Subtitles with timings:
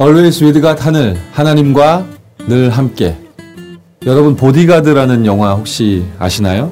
[0.00, 2.06] Always with God 하늘 하나님과
[2.48, 3.16] 늘 함께
[4.04, 6.70] 여러분 보디가드라는 영화 혹시 아시나요?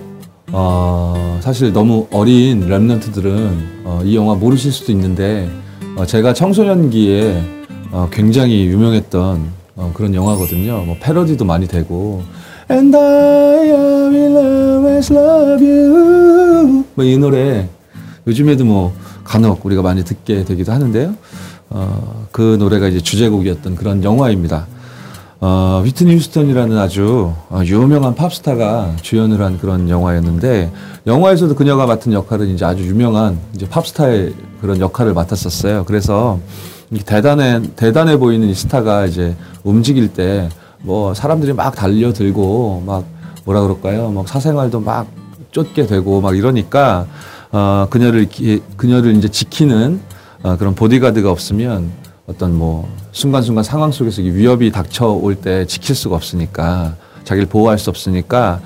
[0.53, 5.49] 어, 사실 너무 어린 랩런트들은 어, 이 영화 모르실 수도 있는데
[5.97, 7.43] 어, 제가 청소년기에
[7.93, 9.43] 어, 굉장히 유명했던
[9.77, 10.83] 어, 그런 영화거든요.
[10.85, 12.23] 뭐 패러디도 많이 되고
[12.71, 17.69] And I will always love you 뭐 이 노래
[18.27, 18.93] 요즘에도 뭐
[19.25, 21.15] 간혹 우리가 많이 듣게 되기도 하는데요.
[21.77, 24.67] 어, 그 노래가 이제 주제곡이었던 그런 영화입니다.
[25.41, 30.73] 어, 위트니 휴스턴이라는 아주 어, 유명한 팝스타가 주연을 한 그런 영화였는데
[31.07, 35.85] 영화에서도 그녀가 맡은 역할은 이제 아주 유명한 이제 팝스타의 그런 역할을 맡았었어요.
[35.85, 36.39] 그래서
[37.05, 40.49] 대단해 대단해 보이는 이 스타가 이제 움직일 때
[40.85, 43.05] 뭐 사람들이 막 달려들고 막
[43.45, 44.11] 뭐라 그럴까요?
[44.11, 45.07] 막 사생활도 막
[45.51, 47.07] 쫓게 되고 막 이러니까
[47.53, 48.29] 어, 그녀를
[48.77, 50.14] 그녀를 이제 지키는 어,
[50.59, 51.91] 그런 보디가드가 없으면
[52.27, 58.61] 어떤 뭐 순간순간 상황 속에서 위협이 닥쳐올 때 지킬 수가 없으니까 자기를 보호할 수 없으니까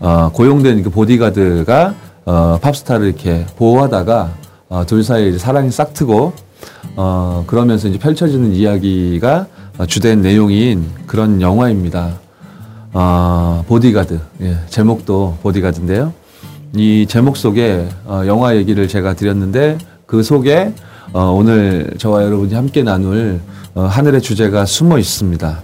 [0.00, 1.94] 어, 고용된 그 보디가드가
[2.24, 4.34] 어, 팝스타를 이렇게 보호하다가
[4.68, 6.32] 어, 둘 사이에 이제 사랑이 싹 트고
[6.96, 9.46] 어, 그러면서 이제 펼쳐지는 이야기가
[9.88, 12.20] 주된 내용인 그런 영화입니다.
[12.92, 16.12] 어, 보디가드 예, 제목도 보디가드인데요.
[16.74, 20.74] 이 제목 속에 어, 영화 얘기를 제가 드렸는데 그 속에
[21.12, 23.40] 어, 오늘 저와 여러분이 함께 나눌
[23.74, 25.62] 어, 하늘의 주제가 숨어 있습니다.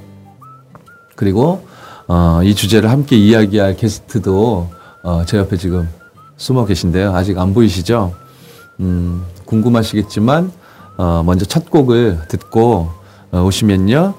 [1.17, 1.67] 그리고
[2.06, 4.69] 어, 이 주제를 함께 이야기할 게스트도
[5.03, 5.89] 어, 제 옆에 지금
[6.36, 7.14] 숨어 계신데요.
[7.14, 8.14] 아직 안 보이시죠?
[8.80, 10.53] 음, 궁금하시겠지만
[10.97, 12.91] 어, 먼저 첫 곡을 듣고
[13.30, 14.14] 어, 오시면요.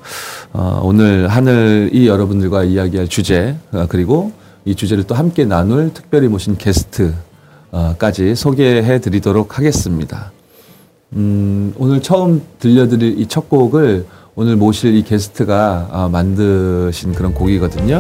[0.53, 4.31] 어, 오늘 하늘이 여러분들과 이야기할 주제 어, 그리고
[4.65, 10.31] 이 주제를 또 함께 나눌 특별히 모신 게스트까지 소개해 드리도록 하겠습니다.
[11.13, 14.05] 음, 오늘 처음 들려드릴 이 첫 곡을
[14.35, 17.97] 오늘 모실 이 게스트가 아, 만드신 그런 곡이거든요.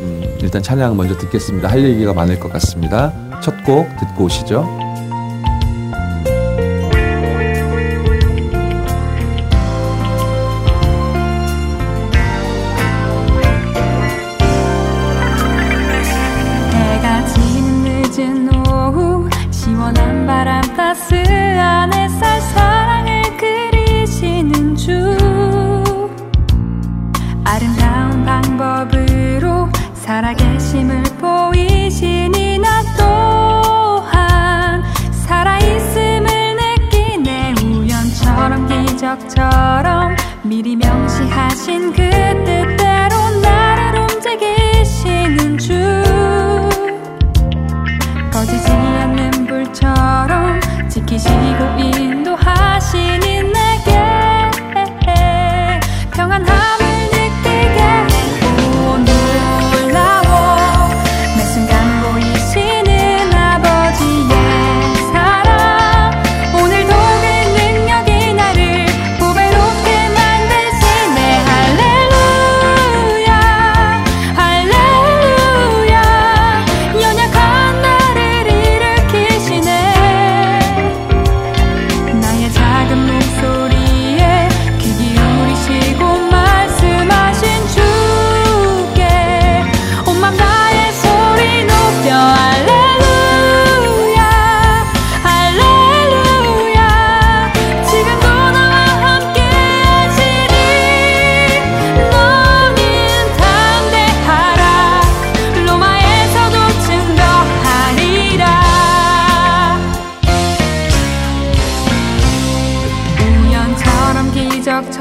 [0.00, 1.68] 음, 일단 찬양 먼저 듣겠습니다.
[1.68, 3.12] 할 얘기가 많을 것 같습니다.
[3.40, 4.66] 첫 곡 듣고 오시죠.
[30.20, 34.82] 살아계심을 보이시니 나 또한
[35.12, 42.02] 살아있음을 느끼네 우연처럼 기적처럼 미리 명시하신 그
[42.44, 45.72] 뜻대로 나를 움직이시는 주.
[48.30, 50.60] 꺼지지 않는 불처럼
[50.90, 51.59] 지키시고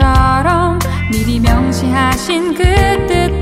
[0.09, 0.79] 것처럼
[1.11, 2.63] 미리 명시하신 그
[3.07, 3.38] 뜻.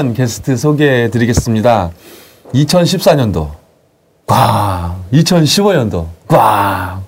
[0.00, 1.90] 특별한 게스트 소개해 드리겠습니다.
[2.54, 3.48] 2014년도,
[4.26, 4.96] 꽝!
[5.12, 7.04] 2015년도, 꽝!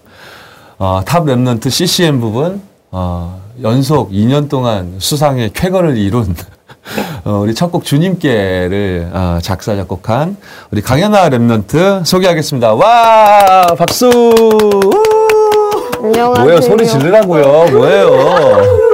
[0.79, 2.61] 어, top remnant CCM 부분,
[2.91, 6.35] 어, 연속 2년 동안 수상의 쾌거를 이룬
[7.25, 10.37] 어, 우리 첫 곡 주님께를 어, 작사 작곡한
[10.71, 12.75] 우리 강현아 remnant 소개하겠습니다.
[12.75, 14.07] 와 박수!
[14.09, 14.91] 우!
[16.05, 16.45] 안녕하세요.
[16.45, 16.61] 뭐예요?
[16.61, 17.71] 소리 지르라고요.
[17.71, 18.92] 뭐예요?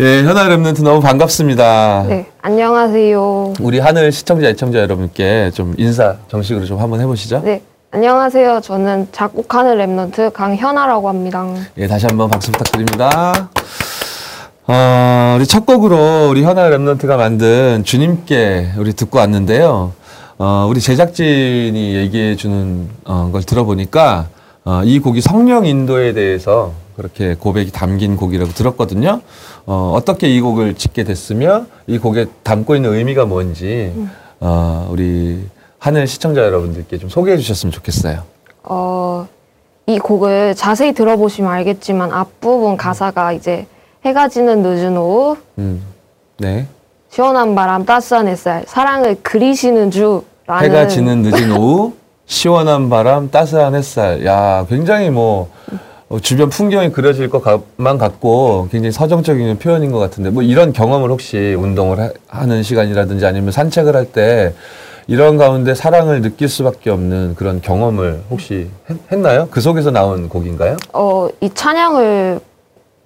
[0.00, 2.06] 예, 현아 remnant 너무 반갑습니다.
[2.08, 3.54] 네, 안녕하세요.
[3.60, 7.42] 우리 하늘 시청자, 애청자 여러분께 좀 인사 정식으로 좀 한번 해보시죠.
[7.44, 8.60] 네, 안녕하세요.
[8.60, 11.46] 저는 작곡하는 remnant 강현아라고 합니다.
[11.78, 13.50] 예, 다시 한번 박수 부탁드립니다.
[14.66, 19.92] 어, 우리 첫 곡으로 우리 현아 remnant가 만든 주님께 우리 듣고 왔는데요.
[20.38, 24.26] 어, 우리 제작진이 얘기해 주는 어, 걸 들어보니까
[24.64, 29.20] 어, 이 곡이 성령 인도에 대해서 그렇게 고백이 담긴 곡이라고 들었거든요.
[29.66, 33.94] 어, 어떻게 이 곡을 짓게 됐으며 이 곡에 담고 있는 의미가 뭔지
[34.40, 35.46] 어, 우리
[35.78, 38.24] 하늘 시청자 여러분들께 좀 소개해 주셨으면 좋겠어요.
[38.64, 39.28] 어,
[39.86, 43.68] 이 곡을 자세히 들어보시면 알겠지만 앞부분 가사가 이제
[44.04, 45.80] 해가 지는 늦은 오후 음,
[46.38, 46.66] 네.
[47.10, 51.92] 시원한 바람 따스한 햇살 사랑을 그리시는 주 라는 해가 지는 늦은 오후,
[52.24, 54.24] 시원한 바람, 따스한 햇살.
[54.24, 55.50] 야, 굉장히 뭐,
[56.10, 61.54] 어, 주변 풍경이 그려질 것만 같고 굉장히 서정적인 표현인 것 같은데, 뭐 이런 경험을 혹시
[61.58, 64.54] 운동을 하, 하는 시간이라든지 아니면 산책을 할 때
[65.06, 68.68] 이런 가운데 사랑을 느낄 수밖에 없는 그런 경험을 혹시
[69.10, 70.76] 했, 나요그 속에서 나온 곡인가요?
[70.92, 72.40] 어, 이 찬양을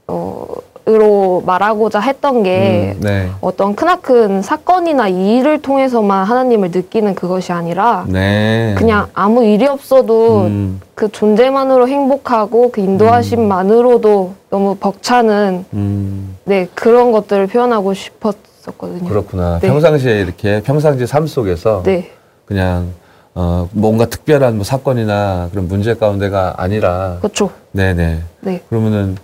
[0.09, 0.47] 어,
[0.89, 3.31] 으로 말하고자 했던 게 음, 네.
[3.41, 8.75] 어떤 크나큰 사건이나 이 일을 통해서만 하나님을 느끼는 그것이 아니라 네.
[8.77, 17.13] 그냥 아무 일이 없어도 음, 그 존재만으로 행복하고 그 인도하심만으로도 너무 벅차는 음, 네 그런
[17.13, 19.09] 것들을 표현하고 싶었었거든요.
[19.09, 19.61] 그렇구나.
[19.61, 19.69] 네.
[19.69, 22.11] 평상시에 이렇게 평상시 삶 속에서 네,
[22.45, 22.89] 그냥
[23.37, 27.51] 어, 뭔가 특별한 뭐 사건이나 그런 문제 가운데가 아니라 그렇죠.
[27.71, 29.17] 네네 네, 그러면은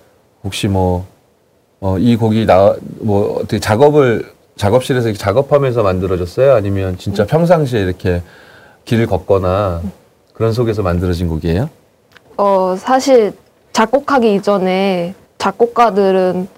[0.45, 1.05] 혹시 뭐
[1.81, 6.55] 어, 이 곡이 나 뭐 어떻게 작업을 작업실에서 이렇게 작업하면서 만들어졌어요?
[6.55, 8.23] 아니면 진짜 평상시에 이렇게
[8.85, 9.83] 길을 걷거나
[10.33, 11.71] 그런 속에서 만들어진 곡이에요?
[12.37, 13.33] 어 사실
[13.73, 16.49] 작곡하기 이전에 작곡가들은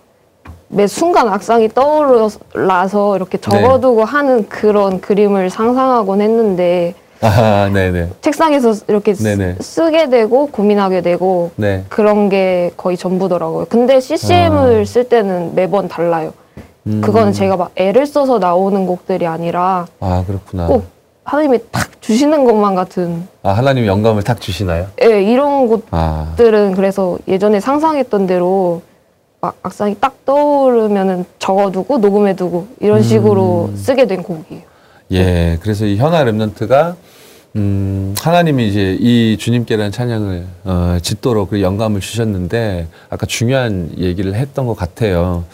[0.69, 3.51] 매 순간 악상이 떠올라서 이렇게 네.
[3.51, 9.57] 적어두고 하는 그런 그림을 상상하곤 했는데 아 네네 책상에서 이렇게 쓰- 네네.
[9.61, 13.67] 쓰 게 되고 고민하게 되고 네 그런 게 거의 전부더라고요.
[13.69, 14.85] 근데 CCM을 아.
[14.85, 16.33] 쓸 때는 매번 달라요.
[16.87, 17.01] 음.
[17.03, 20.85] 그거는 제가 막 애를 써서 나오는 곡들이 아니라 아 그렇구나 꼭
[21.25, 24.87] 하나님이 탁 주시는 것만 같은 아 하나님 영감을 탁 주시나요?
[25.03, 28.81] 예, 이런 아 곡들은 그래서 예전에 상상했던 대로
[29.43, 33.77] 막 악상이 딱 떠오르면은 적어두고 녹음해두고 이런 식으로 음.
[33.77, 34.63] 쓰게 된 곡이에요.
[35.13, 36.95] 예, 그래서 이 현아 랩런트가
[37.57, 44.67] 음, 하나님이 이제 이 주님께라는 찬양을 어, 짓도록 그 영감을 주셨는데 아까 중요한 얘기를 했던
[44.67, 45.45] 것 같아요.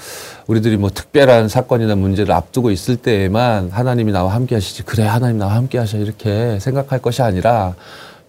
[0.46, 5.54] 우리들이 뭐 특별한 사건이나 문제를 앞두고 있을 때에만 하나님이 나와 함께 하시지 그래 하나님 나와
[5.54, 7.74] 함께 하셔 이렇게 생각할 것이 아니라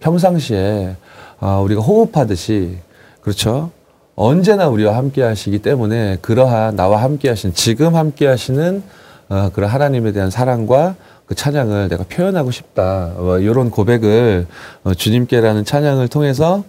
[0.00, 0.96] 평상시에
[1.40, 2.78] 아, 우리가 호흡하듯이
[3.20, 3.70] 그렇죠.
[4.16, 8.82] 언제나 우리와 함께 하시기 때문에 그러한 나와 함께 하신 지금 함께 하시는
[9.28, 10.96] 어, 그런 하나님에 대한 사랑과
[11.28, 13.12] 그 찬양을 내가 표현하고 싶다.
[13.16, 14.46] 어, 이런 고백을
[14.82, 16.64] 어, 주님께라는 찬양을 통해서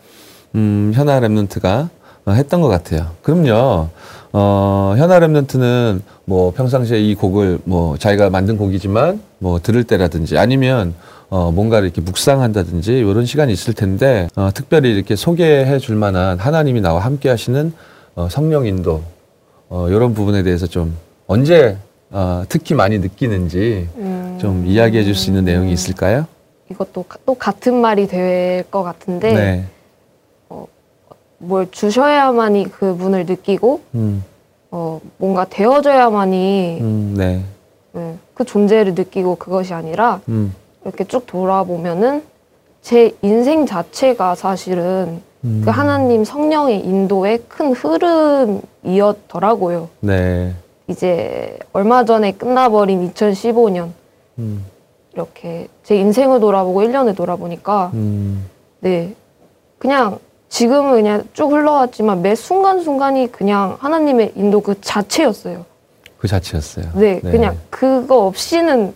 [0.56, 1.89] 음, 현아 랩런트가
[2.25, 3.12] 어, 했던 것 같아요.
[3.22, 3.88] 그럼요.
[4.34, 10.94] 어, 현아 랩런트는 뭐 평상시에 이 곡을 뭐 자기가 만든 곡이지만 뭐 들을 때라든지 아니면
[11.30, 16.82] 어, 뭔가를 이렇게 묵상한다든지 이런 시간이 있을 텐데 어, 특별히 이렇게 소개해 줄 만한 하나님이
[16.82, 17.72] 나와 함께 하시는
[18.16, 19.04] 어, 성령 인도
[19.70, 20.98] 어, 이런 부분에 대해서 좀
[21.28, 21.78] 언제
[22.12, 26.25] 어, 특히 많이 느끼는지 음, 좀 이야기해 줄 수 있는 내용이 있을까요?
[26.72, 29.65] 이것도 가- 또 같은 말이 될 것 같은데 네.
[31.41, 34.24] 뭘 주셔야만이 그 분을 느끼고 음,
[34.72, 37.41] 어, 뭔가 되어줘야만이 음, 네.
[37.96, 40.53] 음, 그 존재를 느끼고 그것이 아니라 음,
[40.84, 42.24] 이렇게 쭉 돌아보면은
[42.81, 45.62] 제 인생 자체가 사실은 음.
[45.63, 47.72] 그 하나님 성령의 인도의 큰
[48.84, 49.88] 흐름이었더라고요.
[50.01, 50.53] 네.
[50.89, 53.91] 이제 얼마 전에 끝나버린 2015년
[54.39, 54.65] 음,
[55.13, 58.46] 이렇게 제 인생을 돌아보고 1년을 돌아보니까 음,
[58.79, 59.13] 네
[59.77, 60.19] 그냥
[60.50, 65.65] 지금은 그냥 쭉 흘러왔지만 매 순간순간이 그냥 하나님의 인도 그 자체였어요.
[66.17, 66.86] 그 자체였어요.
[66.96, 68.93] 네, 그냥 그거 없이는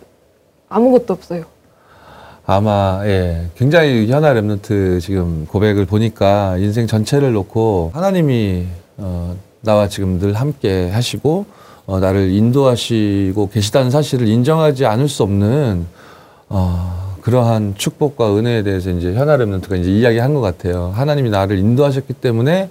[0.68, 1.44] 아무것도 없어요.
[2.46, 10.20] 아마 예 굉장히 현아 랩런트 지금 고백을 보니까 인생 전체를 놓고 하나님이 어, 나와 지금
[10.20, 11.46] 늘 함께 하시고
[11.86, 15.86] 어, 나를 인도하시고 계시다는 사실을 인정하지 않을 수 없는
[16.50, 20.92] 어, 그러한 축복과 은혜에 대해서 이제 현아 렘넌트가 이제 이야기한 것 같아요.
[20.96, 22.70] 하나님이 나를 인도하셨기 때문에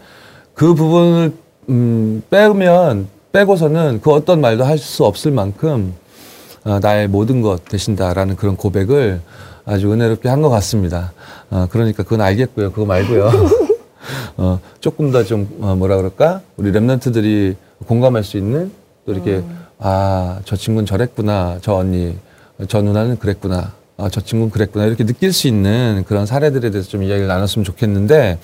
[0.54, 1.32] 그 부분을
[1.68, 5.94] 음, 빼면 빼고서는 그 어떤 말도 할 수 없을 만큼
[6.64, 9.20] 어, 나의 모든 것 되신다라는 그런 고백을
[9.64, 11.12] 아주 은혜롭게 한 것 같습니다.
[11.50, 12.72] 어, 그러니까 그건 알겠고요.
[12.72, 13.30] 그거 말고요.
[14.36, 16.40] 어, 조금 더좀 어, 뭐라 그럴까?
[16.56, 18.70] 우리 랩런트들이 공감할 수 있는
[19.04, 19.66] 또 이렇게 음.
[19.78, 21.58] 아, 저 친구는 저랬구나.
[21.60, 22.16] 저 언니,
[22.68, 23.72] 저 누나는 그랬구나.
[23.96, 24.86] 아, 저 친구는 그랬구나.
[24.86, 28.38] 이렇게 느낄 수 있는 그런 사례들에 대해서 좀 이야기를 나눴으면 좋겠는데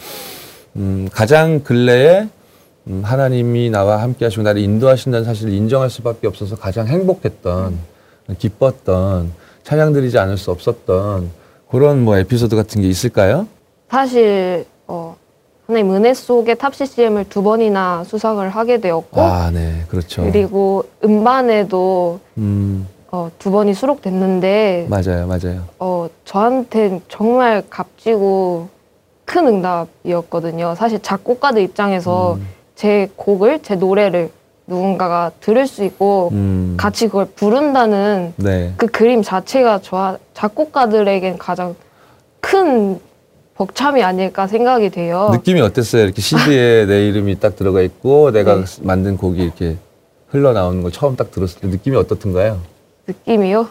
[0.77, 2.29] 음, 가장 근래에
[2.89, 7.79] 음, 하나님이 나와 함께 하시고 나를 인도하신다는 사실을 인정할 수밖에 없어서 가장 행복했던,
[8.39, 11.31] 기뻤던, 찬양드리지 않을 수 없었던
[11.71, 13.47] 그런 뭐 에피소드 같은 게 있을까요?
[13.91, 14.78] 사실 어,
[15.69, 20.23] 하나님 은혜 속에 top CCM을 두 번이나 수상을 하게 되었고 아, 네, 그렇죠.
[20.23, 25.65] 그리고 음반에도 음, 어, 두 번이 수록됐는데 맞아요, 맞아요.
[25.79, 28.69] 어, 저한텐 정말 값지고
[29.27, 30.75] 큰 응답이었거든요.
[30.75, 32.49] 사실 작곡가들 입장에서 음.
[32.75, 34.31] 제 곡을, 제 노래를
[34.67, 41.75] 누군가가 들을 수 있고 음, 같이 그걸 부른다는 네, 그 그림 자체가 저 작곡가들에겐 가장
[42.41, 42.99] 큰
[43.59, 45.31] 벅참이 아닐까 생각이 돼요.
[45.33, 46.05] 느낌이 어땠어요?
[46.05, 48.65] 이렇게 CD에 내 이름이 딱 들어가 있고 내가 네.
[48.83, 49.77] 만든 곡이 이렇게
[50.29, 52.61] 흘러나오는 걸 처음 딱 들었을 때 느낌이 어떻던가요?
[53.09, 53.69] 느낌이요?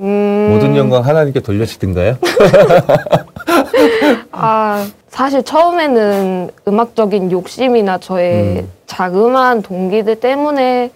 [0.00, 2.18] 음, 모든 영광 하나님께 돌려지든가요?
[4.30, 8.70] 아, 사실 처음에는 음악적인 욕심이나 저의 음.
[8.86, 10.90] 자그마한 동기들 때문에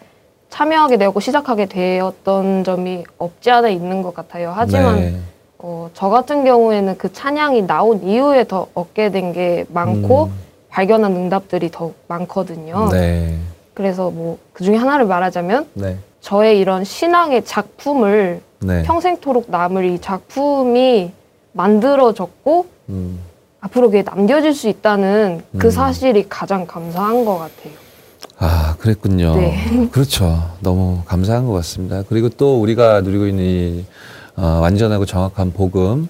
[0.50, 4.52] 참여하게 되고 시작하게 되었던 점이 없지 않아 있는 것 같아요.
[4.54, 5.18] 하지만 네.
[5.62, 10.32] 어, 저 같은 경우에는 그 찬양이 나온 이후에 더 얻게 된 게 많고 음.
[10.68, 12.88] 발견한 응답들이 더 많거든요.
[12.90, 13.38] 네.
[13.74, 15.96] 그래서 뭐 그 중에 하나를 말하자면 네.
[16.20, 18.82] 저의 이런 신앙의 작품을 네.
[18.82, 21.10] 평생토록 남을 이 작품이
[21.52, 23.18] 만들어졌고 음.
[23.60, 25.70] 앞으로 그게 남겨질 수 있다는 그 음.
[25.70, 27.72] 사실이 가장 감사한 것 같아요.
[28.38, 29.36] 아, 그랬군요.
[29.36, 29.88] 네.
[29.92, 30.42] 그렇죠.
[30.60, 32.02] 너무 감사한 것 같습니다.
[32.08, 33.84] 그리고 또 우리가 누리고 있는 이
[34.36, 36.08] 어, 완전하고 정확한 복음,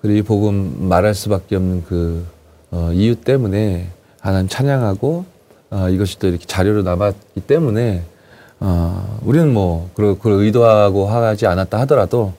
[0.00, 2.26] 그리고 이 복음 말할 수밖에 없는 그
[2.70, 3.88] 어, 이유 때문에
[4.20, 5.24] 하나님 찬양하고
[5.70, 8.02] 어, 이것이 또 이렇게 자료로 남았기 때문에
[8.60, 12.32] 어, 우리는 뭐 그걸, 그걸 의도하고 하지 않았다 하더라도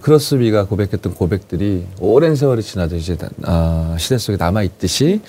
[0.00, 3.16] 크로스비가 고백했던 고백들이 오랜 세월이 지나도 이제
[3.46, 5.20] 어, 시대 속에 남아 있듯이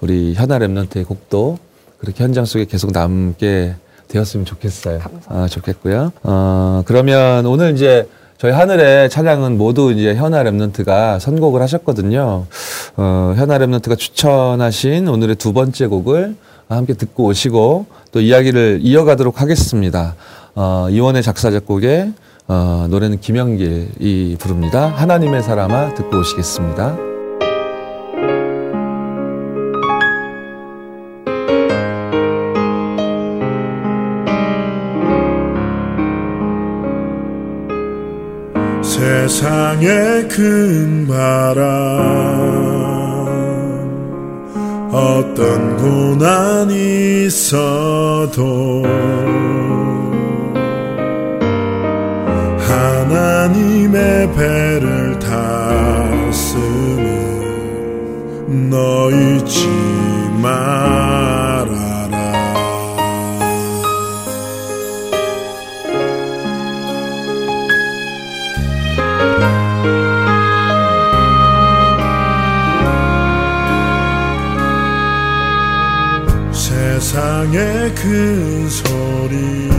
[0.00, 1.58] 우리 현아 랩런트의 곡도
[1.98, 3.74] 그렇게 현장 속에 계속 남게
[4.08, 5.00] 되었으면 좋겠어요.
[5.28, 6.12] 아, 좋겠고요.
[6.24, 8.08] 어, 그러면 오늘 이제
[8.40, 12.46] 저희 하늘의 찬양은 모두 이제 현아 랩런트가 선곡을 하셨거든요.
[12.96, 20.14] 어, 현아 랩런트가 추천하신 오늘의 두 번째 곡을 함께 듣고 오시고 또 이야기를 이어가도록 하겠습니다.
[20.54, 22.14] 어, 이원의 작사 작곡의
[22.48, 24.86] 어, 노래는 김영길이 부릅니다.
[24.86, 27.09] 하나님의 사람아 듣고 오시겠습니다.
[39.10, 41.58] 세상의 큰 바람
[44.92, 48.84] 어떤 고난이 있어도
[52.58, 56.60] 하나님의 배를 탔으니
[58.70, 59.66] 너 잊지
[60.40, 61.39] 말
[77.40, 79.70] 세상의 큰 소리.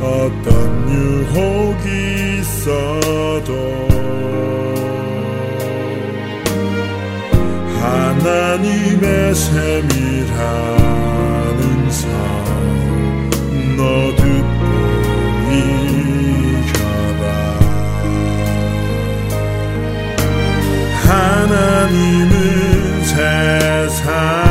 [0.00, 3.50] 어떤 유혹이 있어도
[7.80, 10.34] 하나님의 세밀한
[11.62, 12.10] 음성
[13.76, 13.80] 너
[14.16, 14.62] 듣고
[15.52, 17.22] 이겨라.
[21.06, 22.34] 하나님은
[23.04, 24.43] 세상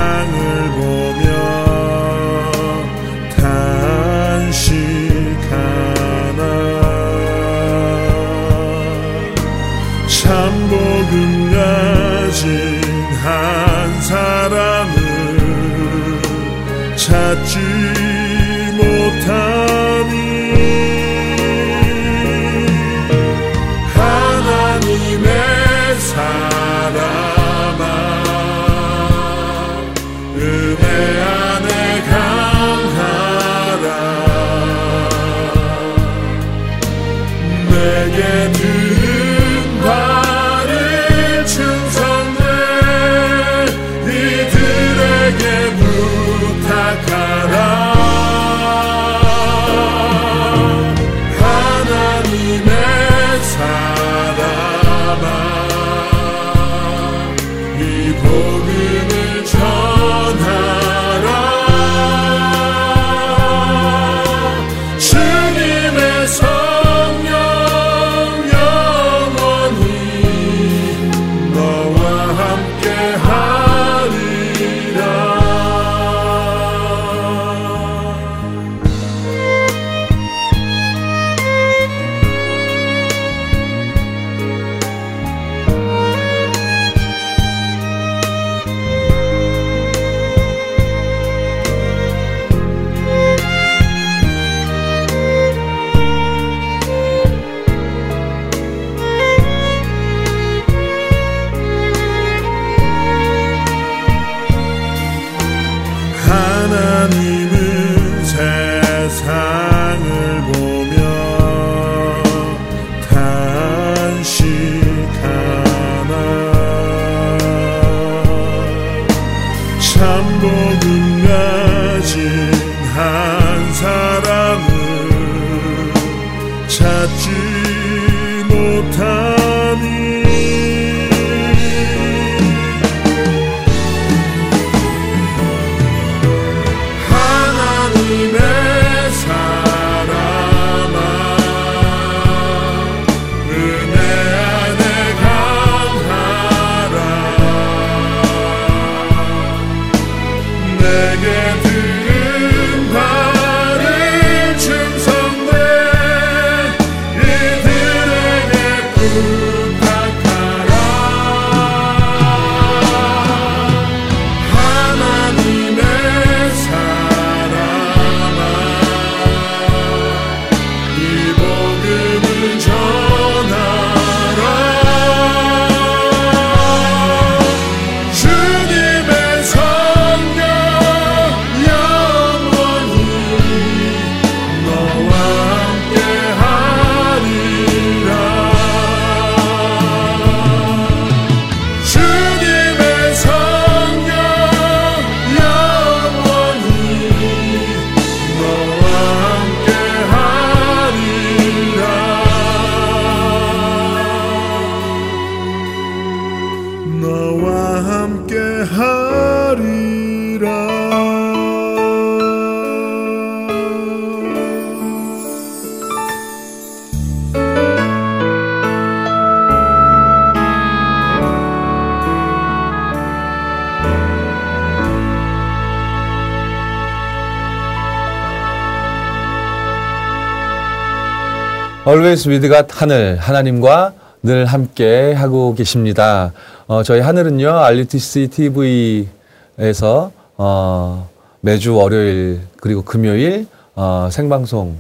[231.93, 236.34] Always with God 하늘 하나님과 늘 함께 하고 계십니다.
[236.65, 241.08] 어, 저희 하늘은요 RUTC TV에서 어,
[241.41, 244.75] 매주 월요일 그리고 금요일 어, 생방송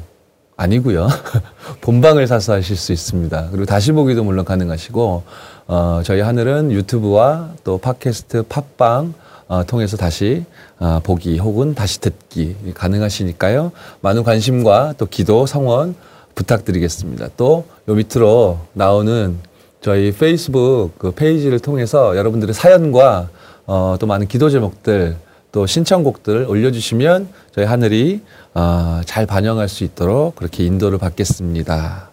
[0.57, 1.07] 아니고요
[1.81, 3.49] 본방을 사서 하실 수 있습니다.
[3.51, 5.23] 그리고 다시 보기도 물론 가능하시고
[5.67, 9.13] 어, 저희 하늘은 유튜브와 또 팟캐스트 팟빵
[9.49, 10.45] 어, 통해서 다시
[10.79, 13.71] 어, 보기 혹은 다시 듣기 가능하시니까요.
[14.01, 15.93] 많은 관심과 또 기도 성원
[16.35, 17.29] 부탁드리겠습니다.
[17.37, 19.37] 또 요 밑으로 나오는
[19.81, 23.27] 저희 페이스북 그 페이지를 통해서 여러분들의 사연과
[23.65, 25.17] 어, 또 많은 기도 제목들
[25.51, 28.21] 또 신청곡들 올려주시면 저희 하늘이
[28.53, 32.09] 어, 잘 반영할 수 있도록 그렇게 인도를 받겠습니다.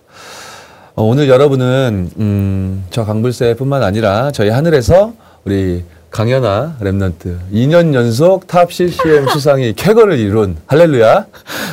[0.97, 8.73] 어, 오늘 여러분은 음, 저 강불새뿐만 아니라 저희 하늘에서 우리 강현아 Remnant 2년 연속 top
[8.73, 11.27] CCM 수상의 쾌거를 이룬 할렐루야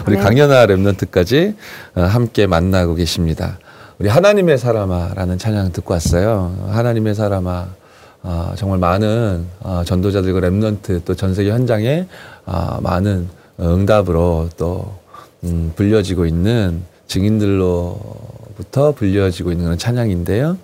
[0.05, 0.21] 우리 네.
[0.21, 1.55] 강현아 Remnant까지
[1.95, 3.57] 어, 함께 만나고 계십니다.
[3.99, 6.55] 우리 하나님의 사람아라는 찬양 듣고 왔어요.
[6.69, 7.67] 하나님의 사람아
[8.23, 12.05] 어, 정말 많은 어, 전도자들과 Remnant 또 전 세계 현장에
[12.45, 13.27] 어, 많은
[13.59, 14.93] 응답으로 또
[15.43, 20.57] 음, 불려지고 있는 증인들로부터 불려지고 있는 그런 찬양인데요.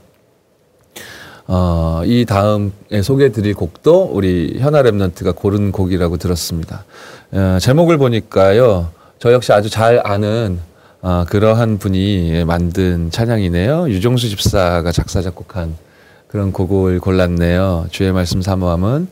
[1.47, 6.85] 어, 이 다음에 소개해드릴 곡도 우리 현아 Remnant가 고른 곡이라고 들었습니다.
[7.31, 10.59] 어, 제목을 보니까요, 저 역시 아주 잘 아는
[11.01, 13.89] 어, 그러한 분이 만든 찬양이네요.
[13.89, 15.75] 유종수 집사가 작사 작곡한
[16.27, 17.87] 그런 곡을 골랐네요.
[17.91, 19.07] 주의 말씀 사모함은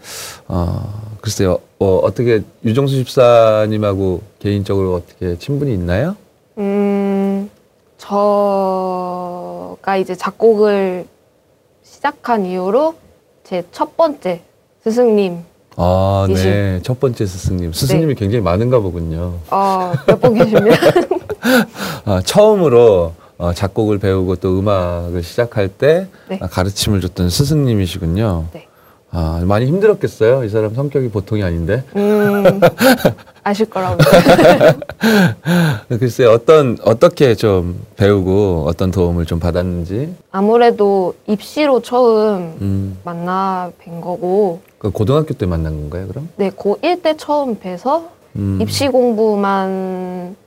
[0.48, 6.16] 어, 글쎄요, 어, 어떻게 유종수 집사님하고 개인적으로 어떻게 친분이 있나요?
[6.58, 7.50] 음,
[7.98, 11.06] 저가 이제 작곡을
[12.06, 12.96] 시작한 이후로
[13.44, 14.42] 제 첫 번째
[14.84, 15.44] 스승님,
[15.76, 16.34] 아, 네.
[16.34, 16.80] 이신.
[16.82, 17.74] 첫 번째 스승님.
[17.74, 19.36] 스승님이 굉장히 많은가 보군요.
[19.52, 20.78] 어, 몇번 계십니다.
[22.06, 26.40] 아, 처음으로 어, 작곡을 배우고 또 음악을 시작할 때 네.
[26.42, 28.46] 아, 가르침을 줬던 스승님이시군요.
[28.54, 28.68] 네.
[29.14, 30.46] 아, 많이 힘들었겠어요.
[30.46, 31.84] 이 사람 성격이 보통이 아닌데.
[31.98, 32.62] 음,
[33.44, 33.98] 아실 거라고.
[36.00, 40.14] 글쎄 어떤 어떻게 좀 배우고 어떤 도움을 좀 받았는지.
[40.32, 46.30] 아무래도 입시로 처음 음, 만나 뵌 거고, 그 고등학교 때 만난 건가요, 그럼?
[46.38, 50.38] 네, 고1 때 처음 뵈서 음, 입시 공부만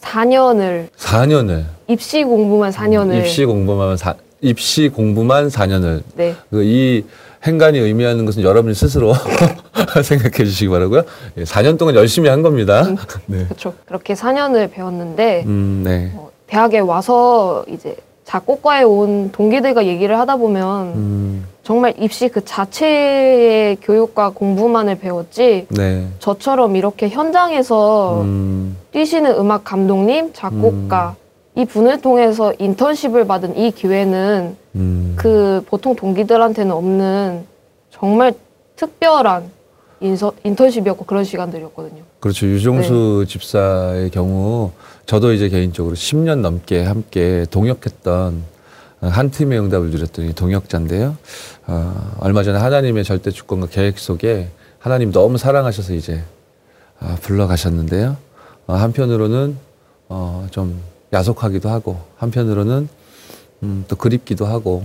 [0.00, 3.18] 4년을, 4년을 입시 공부만 4년을.
[3.18, 6.36] 입시 공부만 사, 입시 공부만 4년을 네.
[6.50, 7.02] 그 이
[7.44, 9.12] 행간이 의미하는 것은 여러분이 스스로
[10.02, 11.02] 생각해 주시기 바라고요.
[11.36, 12.84] 예, 4년 동안 열심히 한 겁니다.
[13.26, 13.44] 네.
[13.44, 13.74] 그렇죠.
[13.86, 16.12] 그렇게 4년을 배웠는데, 음, 네.
[16.16, 23.76] 어, 대학에 와서 이제 작곡과에 온 동기들과 얘기를 하다 보면 음, 정말 입시 그 자체의
[23.82, 26.06] 교육과 공부만을 배웠지 네.
[26.20, 31.16] 저처럼 이렇게 현장에서 음, 뛰시는 음악 감독님, 작곡가
[31.56, 37.44] 이 분을 통해서 인턴십을 받은 이 기회는 음, 그 보통 동기들한테는 없는
[37.90, 38.34] 정말
[38.76, 39.50] 특별한
[40.00, 42.02] 인서, 인턴십이었고 그런 시간들이었거든요.
[42.18, 42.46] 그렇죠.
[42.46, 44.72] 유종수 집사의 경우
[45.06, 48.42] 저도 이제 개인적으로 10년 넘게 함께 동역했던
[49.00, 51.16] 한 팀의 응답을 드렸더니 동역자인데요.
[51.66, 56.22] 어, 얼마 전에 하나님의 절대 주권과 계획 속에 하나님 너무 사랑하셔서 이제
[56.98, 58.16] 아, 불러가셨는데요.
[58.66, 59.56] 어, 한편으로는
[60.08, 60.80] 어, 좀
[61.14, 62.88] 야속하기도 하고 한편으로는
[63.62, 64.84] 음, 또 그립기도 하고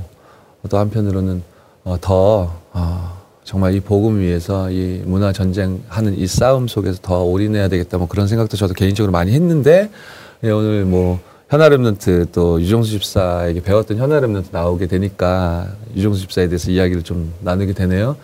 [0.69, 1.43] 또 한편으로는
[1.83, 7.67] 어, 더 어, 정말 이 복음 위해서 이 문화 전쟁하는 이 싸움 속에서 더 올인해야
[7.67, 9.89] 되겠다 뭐 그런 생각도 저도 개인적으로 많이 했는데
[10.43, 17.01] 예, 오늘 뭐 현아랩런트 또 유종수 집사에게 배웠던 현아랩런트 나오게 되니까 유종수 집사에 대해서 이야기를
[17.01, 18.15] 좀 나누게 되네요.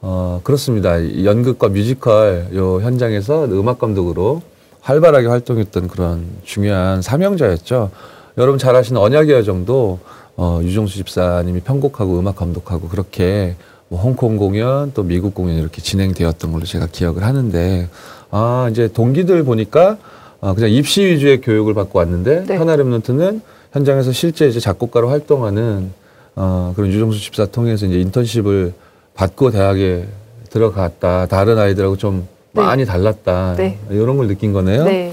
[0.00, 0.96] 어, 그렇습니다.
[0.96, 4.40] 이 연극과 뮤지컬 요 현장에서 음악 감독으로
[4.80, 7.90] 활발하게 활동했던 그런 중요한 사명자였죠.
[8.38, 9.98] 여러분 잘 아시는 언약의 여정도
[10.36, 13.56] 어, 유종수 집사님이 편곡하고 음악 감독하고 그렇게
[13.88, 17.88] 뭐 홍콩 공연 또 미국 공연 이렇게 진행되었던 걸로 제가 기억을 하는데
[18.30, 19.98] 아 이제 동기들 보니까
[20.40, 22.56] 아, 그냥 입시 위주의 교육을 받고 왔는데 네.
[22.56, 25.92] 현아 Remnant는 현장에서 실제 이제 작곡가로 활동하는
[26.36, 28.72] 어, 그런 유종수 집사 통해서 이제 인턴십을
[29.14, 30.06] 받고 대학에
[30.48, 31.26] 들어갔다.
[31.26, 32.62] 다른 아이들하고 좀 네.
[32.62, 33.54] 많이 달랐다.
[33.56, 33.78] 네.
[33.90, 34.84] 이런 걸 느낀 거네요.
[34.84, 35.12] 네.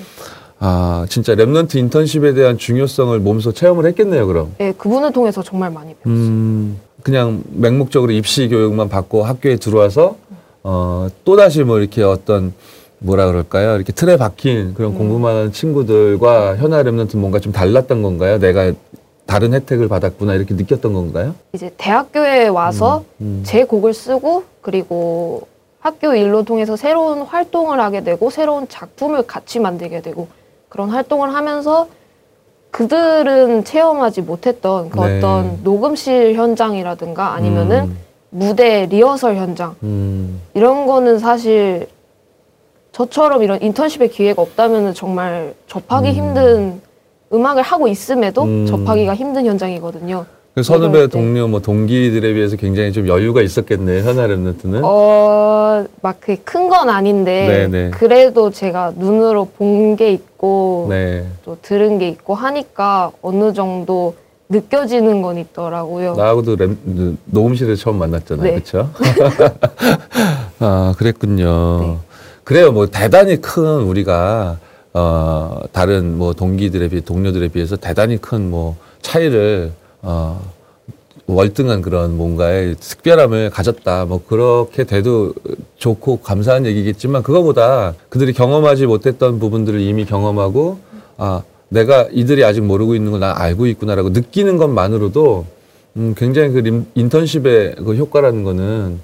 [0.60, 4.56] 아, 진짜 Remnant 인턴십에 대한 중요성을 몸소 체험을 했겠네요, 그럼.
[4.58, 6.14] 네, 그분을 통해서 정말 많이 배웠어요.
[6.14, 10.16] 음, 그냥 맹목적으로 입시 교육만 받고 학교에 들어와서
[10.64, 12.54] 어, 또다시 뭐 이렇게 어떤
[13.00, 13.76] 뭐라 그럴까요?
[13.76, 14.98] 이렇게 틀에 박힌 그런 음.
[14.98, 18.40] 공부만 하는 친구들과 현아 Remnant 뭔가 좀 달랐던 건가요?
[18.40, 18.74] 내가
[19.28, 21.36] 다른 혜택을 받았구나 이렇게 느꼈던 건가요?
[21.54, 23.44] 이제 대학교에 와서 음.
[23.46, 25.48] 제 곡을 쓰고 그리고
[25.88, 30.28] 학교 일로 통해서 새로운 활동을 하게 되고 새로운 작품을 같이 만들게 되고
[30.68, 31.88] 그런 활동을 하면서
[32.72, 35.18] 그들은 체험하지 못했던 그 네.
[35.18, 37.98] 어떤 녹음실 현장이라든가 아니면은 음,
[38.32, 41.88] 무대 리허설 현장 음, 이런 거는 사실
[42.92, 46.14] 저처럼 이런 인턴십의 기회가 없다면 정말 접하기 음.
[46.14, 46.82] 힘든
[47.32, 48.66] 음악을 하고 있음에도 음.
[48.66, 50.26] 접하기가 힘든 현장이거든요.
[50.58, 51.20] 그 선후배 이럴 때.
[51.20, 54.02] 동료 뭐 동기들에 비해서 굉장히 좀 여유가 있었겠네요.
[54.02, 54.82] 현아 랩넌트는.
[54.84, 57.92] 어, 막 그게 큰건 아닌데 네네.
[57.92, 61.28] 그래도 제가 눈으로 본 게 있고 네.
[61.46, 64.16] 또 들은 게 있고 하니까 어느 정도
[64.50, 66.16] 느껴지는 건 있더라고요.
[66.16, 68.44] 나하고도 랩, 그 녹음실에서 처음 만났잖아요.
[68.44, 68.52] 네.
[68.56, 68.90] 그렇죠?
[70.60, 71.80] 아, 그랬군요.
[71.82, 71.98] 네.
[72.44, 72.72] 그래요.
[72.72, 74.58] 뭐 대단히 큰 우리가
[74.94, 80.42] 어, 다른 뭐 동기들에 비해 동료들에 비해서 대단히 큰 뭐 차이를 어,
[81.28, 84.06] 월등한 그런 뭔가의 특별함을 가졌다.
[84.06, 85.34] 뭐 그렇게 돼도
[85.78, 90.80] 좋고 감사한 얘기겠지만 그거보다 그들이 경험하지 못했던 부분들을 이미 경험하고
[91.18, 95.46] 아 내가 이들이 아직 모르고 있는 걸 난 알고 있구나라고 느끼는 것만으로도
[95.98, 99.00] 음, 굉장히 그 림- 인턴십의 그 효과라는 거는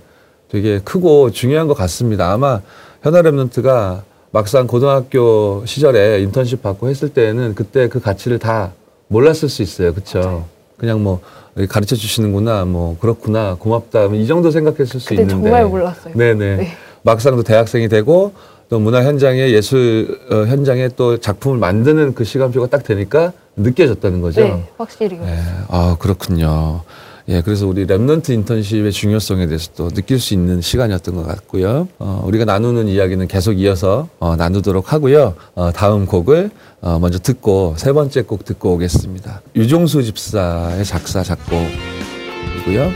[0.48, 2.32] 되게 크고 중요한 것 같습니다.
[2.32, 2.62] 아마
[3.02, 4.02] 현아 랩런트가
[4.32, 8.72] 막상 고등학교 시절에 인턴십 받고 했을 때는 그때 그 가치를 다
[9.10, 9.94] 몰랐을 수 있어요.
[9.94, 10.46] 그렇죠?
[10.84, 11.22] 그냥 뭐
[11.70, 15.32] 가르쳐 주시는구나, 뭐 그렇구나, 고맙다, 뭐이 정도 생각했을 수 있는데.
[15.32, 16.14] 정말 몰랐어요.
[16.14, 16.56] 네네.
[16.58, 16.68] 네.
[17.04, 18.34] 막상 또 대학생이 되고
[18.68, 24.42] 또 문화 현장에 예술 어, 현장에 또 작품을 만드는 그 시간표가 딱 되니까 느껴졌다는 거죠.
[24.42, 25.40] 네, 확실히 네.
[25.70, 26.82] 아, 그렇군요.
[27.30, 31.88] 예, 그래서 우리 Remnant 인턴십의 중요성에 대해서 또 느낄 수 있는 시간이었던 것 같고요.
[32.00, 35.36] 어, 우리가 나누는 이야기는 계속 이어서 어, 나누도록 하고요.
[35.56, 39.42] 어, 다음 곡을 어, 먼저 듣고 세 번째 곡 듣고 오겠습니다.
[39.56, 42.88] 유종수 집사의 작사 작곡이고요.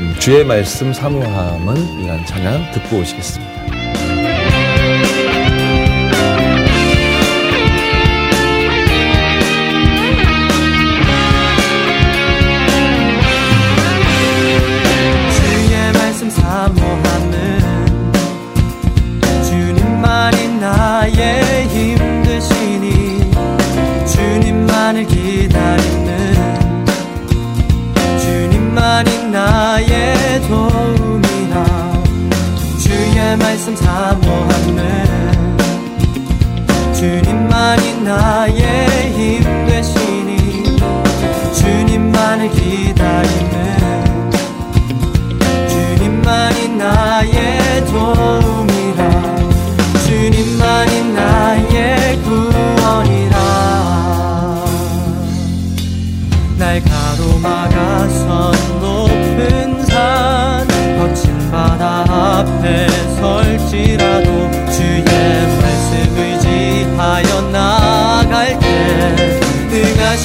[0.00, 3.59] 음, 주의 말씀 사모함은 이란 찬양 듣고 오시겠습니다.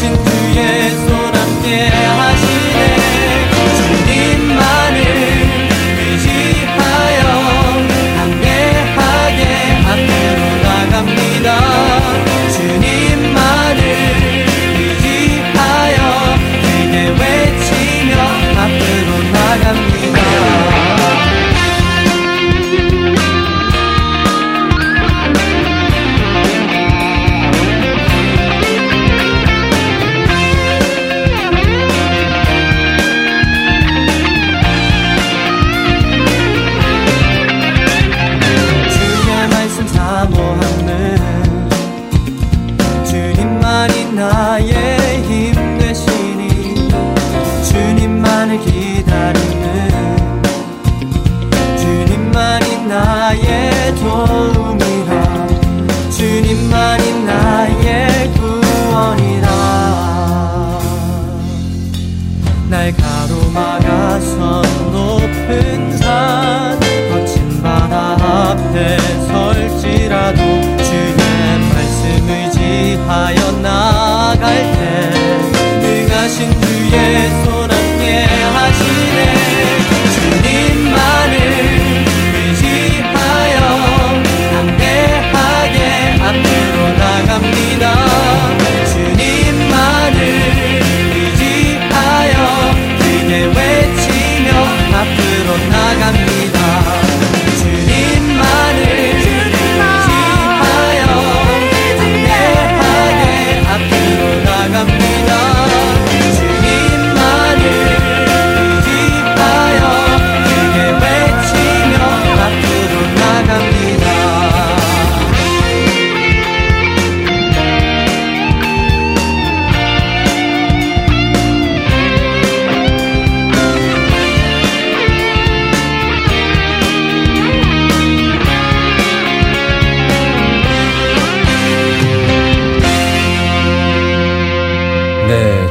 [0.02, 0.25] 능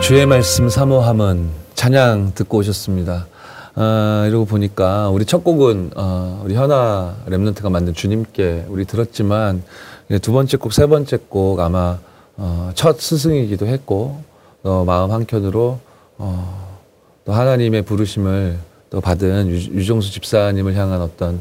[0.05, 3.27] 주의 말씀 사모함은 찬양 듣고 오셨습니다.
[3.75, 9.63] 아, 이러고 보니까 우리 첫 곡은 어, 우리 현아 랩런트가 만든 주님께 우리 들었지만
[10.11, 11.99] 이게 두 번째 곡, 세 번째 곡 아마
[12.37, 14.23] 어, 첫 스승이기도 했고
[14.63, 15.81] 어, 마음 한켠으로
[16.19, 16.79] 어,
[17.25, 18.59] 또 하나님의 부르심을
[18.91, 21.41] 또 받은 유, 유정수 집사님을 향한 어떤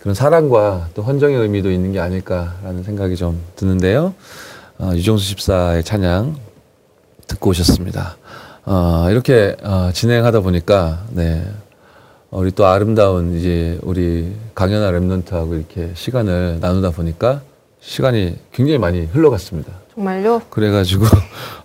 [0.00, 4.14] 그런 사랑과 또 헌정의 의미도 있는 게 아닐까라는 생각이 좀 드는데요.
[4.78, 6.47] 어, 유정수 집사의 찬양
[7.28, 8.16] 듣고 오셨습니다.
[8.64, 11.44] 어, 이렇게 어, 진행하다 보니까 네.
[12.30, 17.40] 어, 우리 또 아름다운 이제 우리 강연아 랩런트하고 이렇게 시간을 나누다 보니까
[17.80, 19.72] 시간이 굉장히 많이 흘러갔습니다.
[19.94, 20.42] 정말요?
[20.50, 21.06] 그래가지고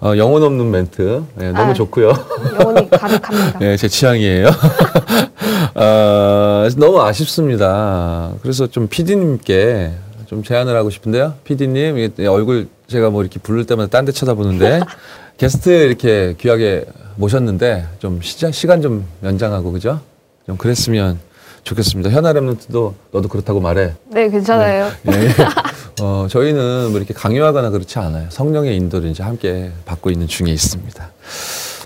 [0.02, 1.73] 어, 영혼 없는 멘트 네, 너무 아.
[1.73, 2.13] 좋고요.
[2.60, 3.60] 영혼이 가득합니다.
[3.60, 4.47] 네, 제 취향이에요.
[5.76, 8.32] 어, 너무 아쉽습니다.
[8.41, 9.91] 그래서 좀 PD님께
[10.28, 11.34] 좀 제안을 하고 싶은데요.
[11.43, 14.82] PD님, 얼굴 제가 뭐 이렇게 부를 때마다 딴 데 쳐다보는데
[15.37, 19.99] 게스트 이렇게 귀하게 모셨는데 좀 시자, 시간 좀 연장하고 그죠?
[20.45, 21.19] 좀 그랬으면
[21.63, 22.09] 좋겠습니다.
[22.09, 23.93] 현아 랩런트도 너도 그렇다고 말해.
[24.09, 24.89] 네, 괜찮아요.
[25.07, 25.29] 예.
[26.01, 28.27] 어, 저희는 뭐 이렇게 강요하거나 그렇지 않아요.
[28.29, 31.11] 성령의 인도를 이제 함께 받고 있는 중에 있습니다.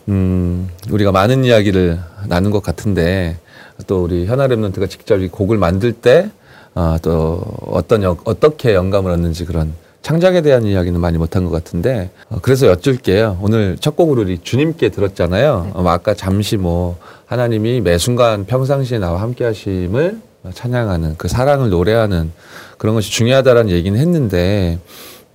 [0.09, 3.37] 음, 우리가 많은 이야기를 나눈 것 같은데,
[3.85, 6.29] 또 우리 현아 랩런트가 직접 이 곡을 만들 때,
[6.73, 9.73] 아, 또 어떤, 여- 어떻게 영감을 얻는지 그런
[10.07, 13.39] 창작에 대한 이야기는 많이 못한 것 같은데, 어, 그래서 여쭐게요.
[13.41, 15.71] 오늘 첫 곡으로 우리 주님께 들었잖아요.
[15.73, 20.21] 어, 아까 잠시 뭐, 하나님이 매 순간 평상시에 나와 함께 하심을
[20.53, 22.31] 찬양하는 그 사랑을 노래하는
[22.77, 24.79] 그런 것이 중요하다라는 얘기는 했는데,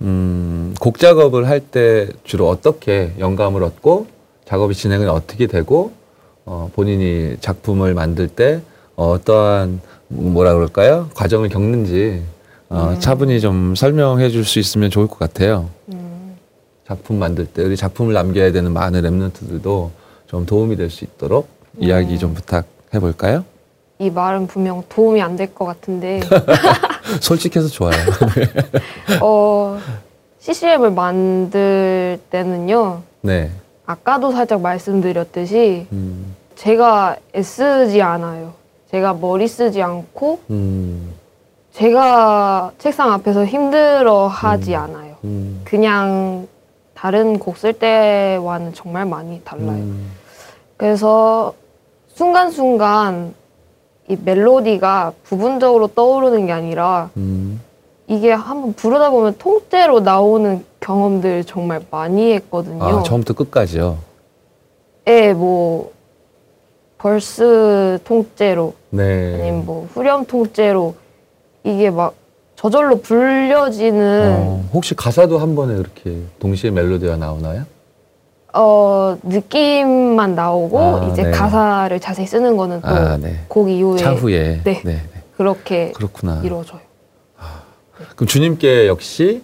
[0.01, 4.07] 음, 곡 작업을 할 때 주로 어떻게 영감을 얻고
[4.45, 5.91] 작업이 진행은 어떻게 되고
[6.45, 8.61] 어, 본인이 작품을 만들 때
[8.95, 11.09] 어떠한 뭐라 그럴까요?
[11.13, 12.23] 과정을 겪는지
[12.73, 15.69] 어, 차분히 좀 설명해 줄 수 있으면 좋을 것 같아요.
[15.89, 16.35] 음,
[16.87, 19.89] 작품 만들 때 우리 작품을 남겨야 되는 많은 랩런트들도
[20.27, 23.45] 좀 도움이 될 수 있도록 이야기 좀 부탁해 볼까요?
[23.99, 26.19] 이 말은 분명 도움이 안 될 것 같은데,
[27.21, 27.93] 솔직해서 좋아요.
[29.21, 29.79] 어,
[30.39, 33.51] CCM을 만들 때는요, 네.
[33.85, 38.53] 아까도 살짝 말씀드렸듯이, 음, 제가 애쓰지 않아요.
[38.91, 41.12] 제가 머리 쓰지 않고, 음,
[41.73, 45.15] 제가 책상 앞에서 힘들어 하지 않아요.
[45.23, 46.47] 음, 그냥
[46.93, 49.71] 다른 곡 쓸 때와는 정말 많이 달라요.
[49.71, 50.11] 음,
[50.77, 51.53] 그래서
[52.13, 53.33] 순간순간
[54.07, 57.59] 이 멜로디가 부분적으로 떠오르는 게 아니라 음,
[58.07, 62.83] 이게 한번 부르다 보면 통째로 나오는 경험들 정말 많이 했거든요.
[62.83, 63.97] 아, 처음부터 끝까지요.
[65.07, 65.91] 예, 뭐
[66.99, 69.33] verse 통째로 네.
[69.41, 70.95] 아니면 뭐 후렴 통째로
[71.63, 72.13] 이게 막
[72.55, 77.63] 저절로 불려지는 어, 혹시 가사도 한 번에 그렇게 동시에 멜로디가 나오나요?
[78.53, 81.31] 어, 느낌만 나오고 아, 이제 네.
[81.31, 83.39] 가사를 자세히 쓰는 거는 또 아, 네.
[83.47, 84.61] 곡 이후에 차후에.
[84.63, 84.81] 네.
[84.83, 85.01] 네, 네.
[85.35, 86.41] 그렇게 그렇구나.
[86.43, 86.81] 이루어져요.
[88.15, 89.41] 그럼 주님께 역시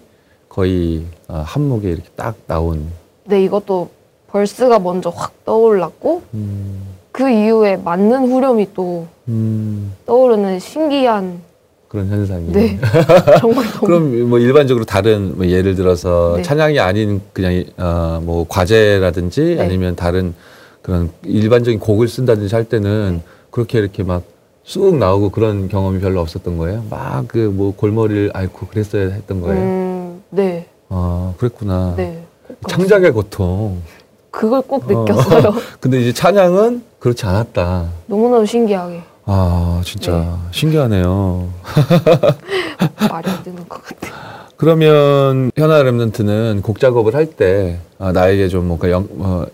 [0.48, 2.88] 거의 아, 한목에 이렇게 딱 나온.
[3.24, 3.90] 근데 이것도
[4.28, 11.42] 벌스가 먼저 확 떠올랐고 음, 그 이후에 맞는 후렴이 또 음, 떠오르는 신기한
[11.90, 12.52] 그런 현상이.
[12.52, 12.80] 네.
[13.42, 13.86] 정말 너무.
[13.86, 16.44] 그럼 뭐 일반적으로 다른 뭐 예를 들어서 네.
[16.44, 19.62] 찬양이 아닌 그냥 어, 뭐 과제라든지 네.
[19.64, 20.34] 아니면 다른
[20.82, 23.22] 그런 일반적인 곡을 쓴다든지 할 때는
[23.52, 24.24] 그렇게 이렇게 막
[24.64, 26.84] 쑥 나오고 그런 경험이 별로 없었던 거예요.
[26.92, 29.60] 막 그 뭐 골머리를 앓고 그랬어야 했던 거예요.
[29.60, 30.68] 음, 네.
[30.90, 31.96] 아 그랬구나.
[31.98, 32.24] 네.
[32.48, 33.82] 꼭 창작의 고통.
[34.30, 35.06] 그걸 꼭 어.
[35.06, 35.56] 느꼈어요.
[35.82, 37.90] 근데 이제 찬양은 그렇지 않았다.
[38.06, 39.02] 너무너무 신기하게.
[39.40, 41.48] 아 진짜 신기하네요.
[43.12, 44.12] 말이 안 되는 것 같아요.
[44.58, 49.46] 그러면 현아 랩런트는 곡 작업을 할 때 아, 나에게 좀 뭔가 영, 어,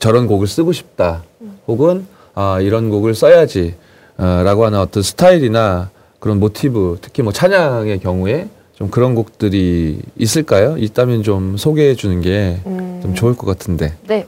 [0.00, 1.22] 저런 곡을 쓰고 싶다
[1.68, 3.76] 혹은 아, 이런 곡을 써야지
[4.18, 10.76] 어, 라고 하는 어떤 스타일이나 그런 모티브 특히 뭐 찬양의 경우에 좀 그런 곡들이 있을까요?
[10.78, 14.26] 있다면 좀 소개해 주는 게좀 음, 좋을 것 같은데 네.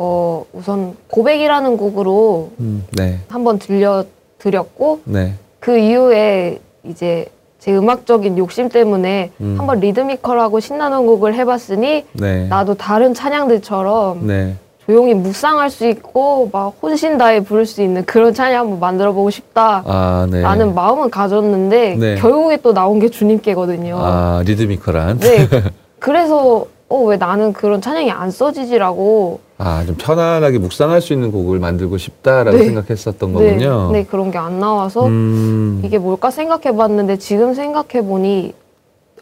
[0.00, 7.26] 어, 우선 고백이라는 곡으로 음, 네, 한번 들려드렸고, 네, 그 이후에 이제
[7.58, 9.56] 제 음악적인 욕심 때문에 음.
[9.58, 14.54] 한번 리드미컬하고 신나는 곡을 해봤으니 네, 나도 다른 찬양들처럼 네,
[14.86, 19.30] 조용히 묵상할 수 있고 막 혼신 다해 부를 수 있는 그런 찬양 한번 만들어 보고
[19.30, 19.82] 싶다.
[19.84, 22.14] 아, 네, 라는 마음은 가졌는데 네.
[22.14, 23.98] 결국에 또 나온 게 주님께거든요.
[24.00, 25.48] 아, 리드미컬한 네.
[25.98, 31.58] 그래서 어 왜 나는 그런 찬양이 안 써지지라고 아, 좀 편안하게 묵상할 수 있는 곡을
[31.58, 32.64] 만들고 싶다라고 네.
[32.64, 33.90] 생각했었던 네, 거군요.
[33.92, 38.54] 네 그런 게 안 나와서 음, 이게 뭘까 생각해 봤는데 지금 생각해 보니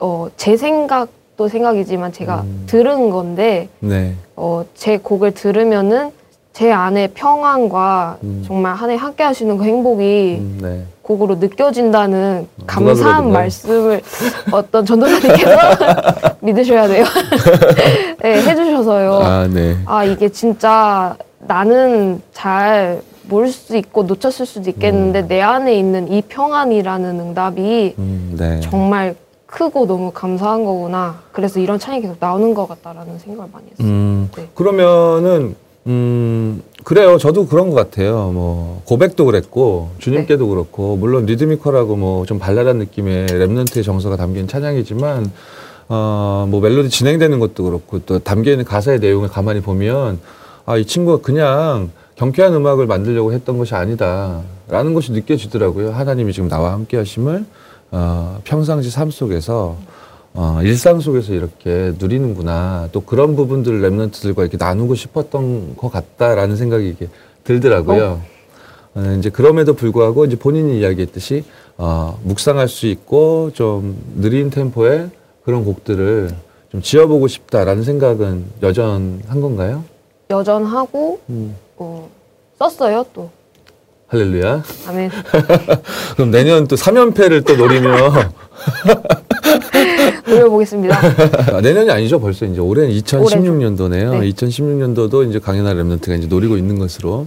[0.01, 2.65] 어 제 생각도 생각이지만 제가 음.
[2.67, 6.11] 들은 건데 네, 어 제 곡을 들으면은
[6.53, 8.45] 제 안에 평안과 음.
[8.47, 10.85] 정말 한해 함께 하시는 그 행복이 음, 네.
[11.07, 13.33] 곡으로 느껴진다는 누가 감사한?
[13.33, 14.03] 말씀을
[14.51, 15.57] 어떤 전도사님께서
[16.43, 17.05] 믿으셔야 돼요.
[18.23, 19.15] 네, 해주셔서요.
[19.15, 19.77] 아, 네.
[19.87, 26.23] 아 이게 진짜 나는 잘 모를 수도 있고 놓쳤을 수도 있겠는데 내 안에 있는 이
[26.23, 28.61] 평안이라는 응답이 음, 네.
[28.61, 29.15] 정말
[29.47, 31.21] 크고 너무 감사한 거구나.
[31.33, 33.87] 그래서 이런 찬양이 계속 나오는 것 같다라는 생각을 많이 했어요.
[33.87, 34.49] 음, 네.
[34.55, 35.55] 그러면은,
[35.87, 37.19] 음, 그래요.
[37.19, 38.31] 저도 그런 것 같아요.
[38.33, 40.51] 뭐, 고백도 그랬고, 주님께도 네.
[40.51, 45.33] 그렇고, 물론 리드미컬하고 뭐, 좀 발랄한 느낌의 랩런트의 정서가 담긴 찬양이지만,
[45.89, 50.21] 어, 뭐, 멜로디 진행되는 것도 그렇고, 또 담겨 있는 가사의 내용을 가만히 보면,
[50.65, 54.43] 아, 이 친구가 그냥 경쾌한 음악을 만들려고 했던 것이 아니다.
[54.69, 55.91] 라는 것이 느껴지더라고요.
[55.91, 57.47] 하나님이 지금 나와 함께 하심을,
[57.91, 59.77] 어, 평상시 삶 속에서,
[60.39, 62.91] 어, 일상 속에서 이렇게 누리는구나.
[62.93, 67.09] 또 그런 부분들을 랩런트들과 이렇게 나누고 싶었던 것 같다라는 생각이 이게
[67.45, 68.21] 들더라고요.
[68.95, 71.45] 어, 이제 그럼에도 불구하고 이제 본인이 이야기했듯이
[71.79, 75.11] 어, 묵상할 수 있고 좀 느린 템포의
[75.45, 76.31] 그런 곡들을
[76.71, 79.85] 좀 지어보고 싶다라는 생각은 여전한 건가요?
[80.29, 82.11] 여전하고 음, 어,
[82.59, 83.31] 썼어요 또.
[84.09, 84.63] 할렐루야.
[84.87, 85.11] 아멘.
[86.15, 87.91] 그럼 내년 또 3연패를 또 노리며
[90.29, 90.99] 올려보겠습니다.
[91.57, 92.19] 아, 내년이 아니죠.
[92.21, 94.21] 벌써 이제 올해는 2016년도네요.
[94.21, 94.31] 네.
[94.33, 97.27] 2016년도도 이제 강연한 랩런트가 이제 노리고 있는 것으로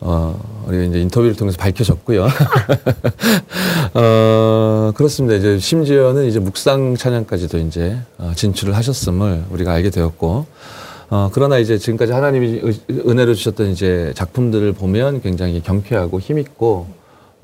[0.00, 2.26] 어, 우리 이제 인터뷰를 통해서 밝혀졌고요.
[3.94, 5.36] 어, 그렇습니다.
[5.36, 10.46] 이제 심지어는 이제 묵상 찬양까지도 이제 어, 진출을 하셨음을 우리가 알게 되었고,
[11.10, 16.86] 어, 그러나 이제 지금까지 하나님이 의- 은혜로 주셨던 이제 작품들을 보면 굉장히 경쾌하고 힘있고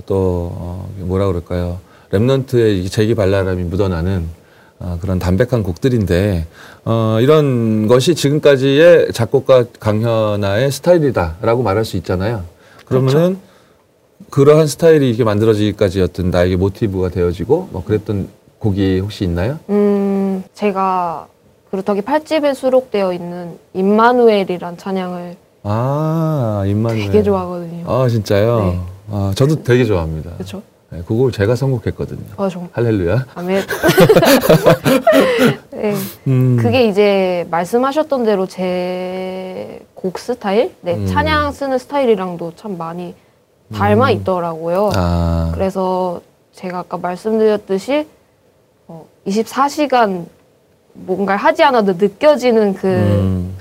[0.07, 1.79] 또, 어, 뭐라 그럴까요.
[2.11, 4.41] 랩런트의 이 재기발랄함이 묻어나는
[4.83, 6.47] 어, 그런 담백한 곡들인데,
[6.87, 12.45] 어, 이런 것이 지금까지의 작곡가 강현아의 스타일이다라고 말할 수 있잖아요.
[12.87, 13.39] 그러면은
[14.31, 19.59] 그러한 스타일이 이렇게 만들어지기까지 어떤 나에게 모티브가 되어지고 뭐 그랬던 곡이 혹시 있나요?
[19.69, 21.27] 음, 제가
[21.71, 27.07] 그루터기 8집에 수록되어 있는 임마누엘이란 찬양을 아, 임마누엘.
[27.07, 27.85] 되게 좋아하거든요.
[27.87, 28.61] 아, 진짜요?
[28.61, 28.81] 네.
[29.11, 30.33] 아, 저도 되게 좋아합니다.
[30.35, 30.63] 그렇죠?
[30.91, 32.25] 네, 그 곡을 제가 선곡했거든요.
[32.37, 32.71] 아, 정말.
[32.73, 33.27] 할렐루야.
[33.35, 33.63] 아멘.
[35.71, 35.95] 네.
[36.27, 36.59] 음.
[36.61, 41.07] 그게 이제 말씀하셨던 대로 제 곡 스타일, 네, 음.
[41.07, 43.15] 찬양 쓰는 스타일이랑도 참 많이
[43.75, 44.17] 닮아 음.
[44.17, 44.93] 있더라고요.
[44.95, 46.23] 아, 그래서
[46.55, 48.07] 제가 아까 말씀드렸듯이
[48.89, 50.25] 어, 24시간
[50.95, 53.57] 뭔가를 하지 않아도 느껴지는 그, 음.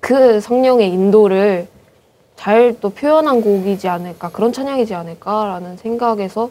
[0.00, 1.66] 그 성령의 인도를
[2.36, 6.50] 잘 또 표현한 곡이지 않을까, 그런 찬양이지 않을까라는 생각에서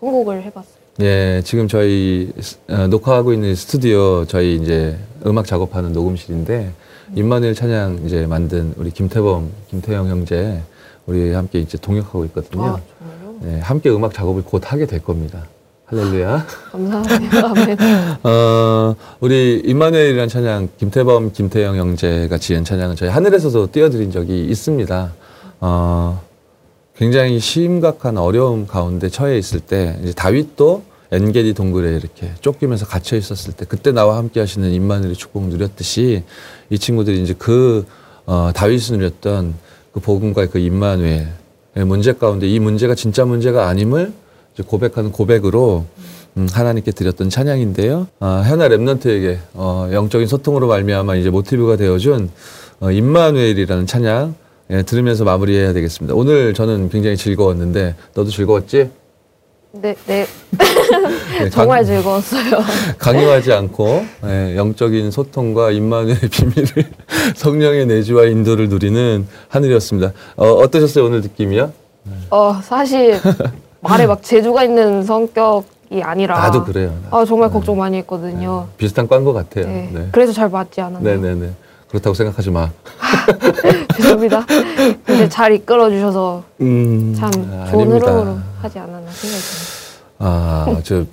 [0.00, 0.80] 선곡을 해봤어요.
[1.02, 4.96] 예, 지금 저희 스- 어, 녹화하고 있는 스튜디오 저희 이제
[5.26, 6.72] 음악 작업하는 녹음실인데
[7.14, 10.60] 임마누엘 찬양 이제 만든 우리 김태범, 김태영 형제
[11.06, 12.62] 우리 함께 이제 동역하고 있거든요.
[12.64, 12.80] 아?
[13.40, 15.44] 네, 함께 음악 작업을 곧 하게 될 겁니다.
[15.86, 16.46] 할렐루야.
[16.70, 18.18] 감사합니다.
[18.22, 25.12] 어, 우리 임마누엘이라는 찬양, 김태범, 김태영 형제가 지은 찬양은 저희 하늘에서도 띄워드린 적이 있습니다.
[25.60, 26.20] 어,
[27.00, 33.54] 굉장히 심각한 어려움 가운데 처해 있을 때 이제 다윗도 엔게디 동굴에 이렇게 쫓기면서 갇혀 있었을
[33.54, 36.24] 때 그때 나와 함께 하시는 임마누엘의 축복 누렸듯이
[36.68, 37.86] 이 친구들이 이제 그
[38.26, 39.54] 어, 다윗이 누렸던
[39.94, 41.26] 그 복음과 그 임마누엘의
[41.86, 44.12] 문제 가운데 이 문제가 진짜 문제가 아님을
[44.66, 45.86] 고백하는 고백으로
[46.36, 48.08] 음, 하나님께 드렸던 찬양인데요.
[48.20, 52.30] 아, 현아 랩런트에게 어, 영적인 소통으로 말미암아 이제 모티브가 되어준
[52.80, 54.34] 어, 임마누엘이라는 찬양
[54.70, 56.14] 예, 들으면서 마무리해야 되겠습니다.
[56.14, 58.90] 오늘 저는 굉장히 즐거웠는데 너도 즐거웠지?
[59.72, 60.26] 네, 네.
[61.38, 62.60] 네, 정말 강- 즐거웠어요.
[62.98, 66.90] 강요하지 않고 예, 영적인 소통과 임마누엘의 비밀을
[67.34, 70.12] 성령의 내주와 인도를 누리는 하늘이었습니다.
[70.36, 71.72] 어, 어떠셨어요 오늘 느낌이요?
[72.30, 73.18] 어, 사실
[73.80, 76.92] 말에 막 재주가 있는 성격이 아니라 나도 그래요.
[77.10, 78.68] 아, 정말 걱정 많이 했거든요.
[78.76, 79.66] 비슷한 과인 것 같아요.
[79.66, 79.90] 네.
[79.92, 80.08] 네.
[80.12, 81.20] 그래서 잘 맞지 않았나요?
[81.20, 81.50] 네네네.
[81.90, 82.70] 그렇다고 생각하지 마.
[83.96, 84.46] 죄송합니다.
[85.04, 87.66] 근데 잘 이끌어 주셔서 음, 참 좋은.
[87.66, 89.70] 흐름으로 하지 않았나 생각이 듭니다.
[90.20, 91.04] 아, 저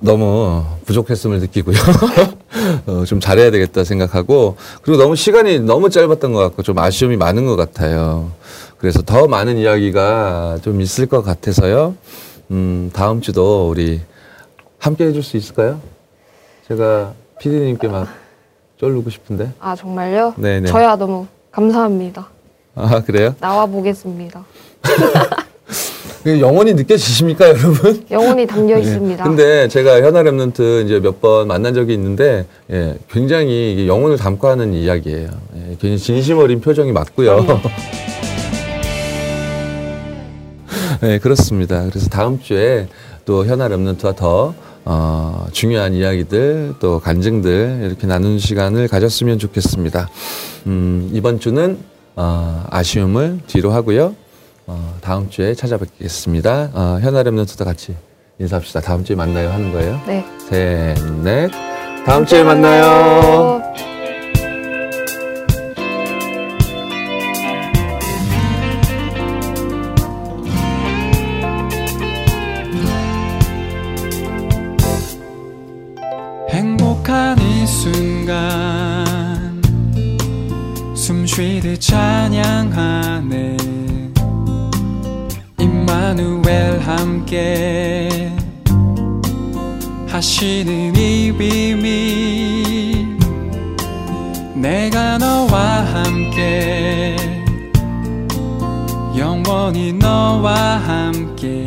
[0.00, 1.76] 너무 부족했음을 느끼고요.
[2.86, 7.46] 어, 좀 잘해야 되겠다 생각하고 그리고 너무 시간이 너무 짧았던 것 같고 좀 아쉬움이 많은
[7.46, 8.32] 것 같아요.
[8.78, 11.94] 그래서 더 많은 이야기가 좀 있을 것 같아서요.
[12.50, 14.00] 음, 다음 주도 우리
[14.78, 15.80] 함께 해줄 수 있을까요?
[16.68, 18.08] 제가 피디님께 막
[18.84, 19.50] 쫄르고 싶은데.
[19.60, 20.34] 아, 정말요?
[20.36, 20.68] 네네.
[20.68, 22.28] 저야 너무 감사합니다.
[22.74, 23.34] 아, 그래요?
[23.40, 24.44] 나와 보겠습니다.
[26.22, 28.04] 그 영원히 느껴지십니까, 여러분?
[28.10, 29.24] 영혼이 담겨 있습니다.
[29.24, 29.28] 예.
[29.28, 34.74] 근데 제가 현아 랩런트 이제 몇 번 만난 적이 있는데, 예, 굉장히 영혼을 담고 하는
[34.74, 35.30] 이야기예요.
[35.56, 37.46] 예, 굉장히 진심 어린 표정이 맞고요.
[41.00, 41.84] 네, 그렇습니다.
[41.88, 42.88] 그래서 다음 주에
[43.24, 44.54] 또 현아 랩런트와 더
[44.84, 50.08] 어, 중요한 이야기들 또 간증들 이렇게 나누는 시간을 가졌으면 좋겠습니다.
[50.66, 51.78] 음, 이번 주는
[52.16, 54.14] 어, 아쉬움을 뒤로 하고요.
[54.66, 56.70] 어, 다음 주에 찾아뵙겠습니다.
[56.74, 57.94] 어, 현아 랩런트도 같이
[58.38, 58.80] 인사합시다.
[58.80, 60.00] 다음 주에 만나요 하는 거예요.
[60.06, 60.24] 네.
[60.48, 61.50] 셋, 넷.
[62.04, 63.63] 다음 주에 만나요.
[86.14, 88.32] 임마누엘 함께
[90.06, 93.18] 하시는 이 비밀?
[94.54, 97.16] 내가 너와 함께
[99.16, 101.66] 영원히 너와 함께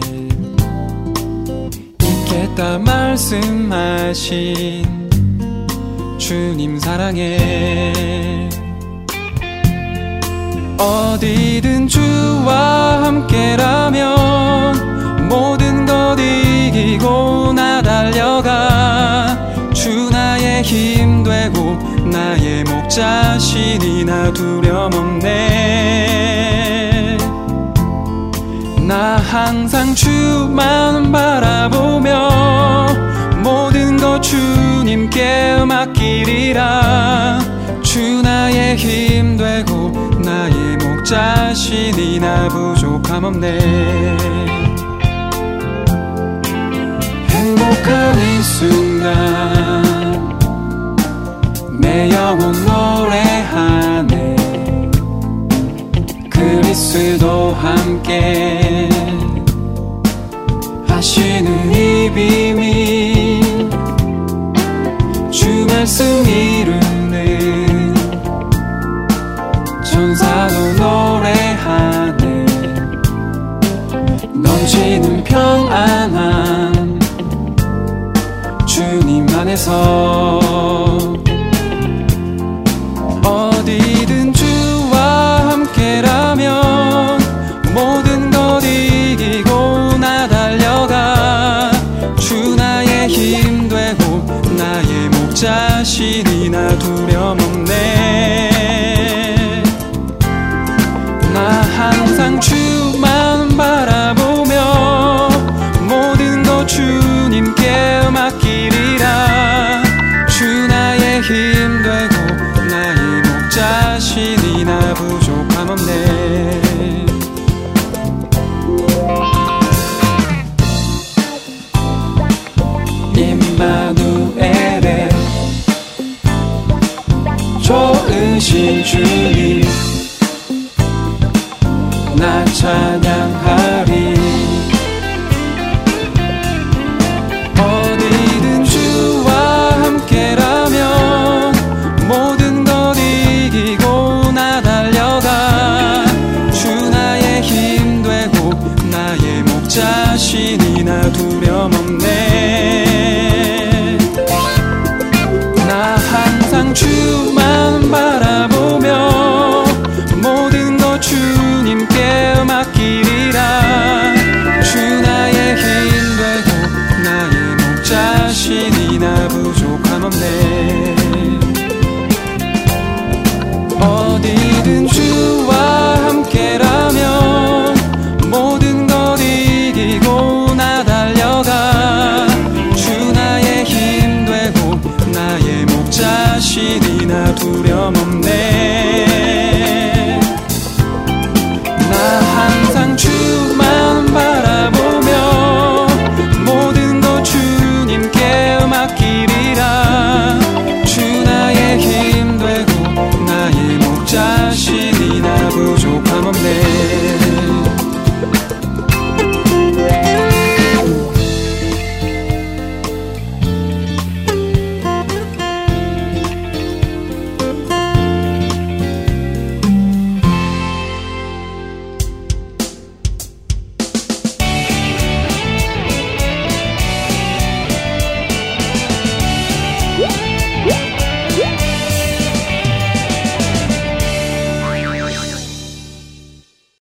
[2.01, 4.27] 있겠다 말씀하신
[6.17, 8.46] 주님 사랑해
[10.77, 14.17] 어디든 주와 함께라면
[15.27, 19.37] 모든 것 이기고 나 달려가.
[19.73, 26.37] 주 나의 힘 되고 나의 목자시니 나 두려움 없네.
[28.87, 32.87] 나 항상 주만 바라보며
[33.43, 37.39] 모든 것 주님께 맡기리라
[37.87, 43.59] 주 나의 힘 되고 나의 목자시니 나 부족함 없네.
[47.29, 50.37] 행복한 이 순간
[51.79, 54.35] 내 영혼 노래하네.
[56.29, 58.89] 그리스도 함께
[60.89, 63.69] 하시는 이 비밀.
[65.31, 66.86] 주 말씀 이루